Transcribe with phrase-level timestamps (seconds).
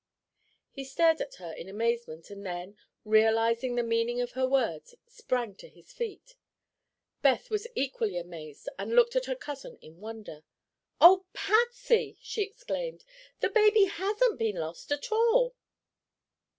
[0.71, 5.53] He stared at her in amazement and then, realizing the meaning of her words, sprang
[5.57, 6.37] to his feet.
[7.21, 10.43] Beth was equally amazed and looked at her cousin in wonder.
[10.99, 13.05] "Oh, Patsy!" she exclaimed,
[13.41, 15.53] "the baby hasn't been lost at all."